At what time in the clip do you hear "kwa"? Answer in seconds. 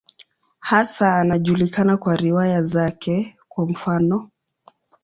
1.97-2.15, 3.49-3.65